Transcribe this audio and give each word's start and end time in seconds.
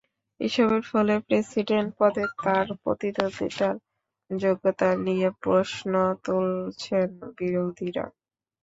এসবের 0.39 0.83
ফলে 0.91 1.13
প্রেসিডেন্ট 1.27 1.89
পদে 1.99 2.23
তাঁর 2.37 2.67
প্রতিদ্বন্দ্বিতার 2.83 3.75
যোগ্যতা 4.29 4.89
নিয়ে 5.05 5.29
প্রশ্ন 5.43 5.91
তুলছেন 6.25 7.07
বিরোধীরা। 7.37 8.05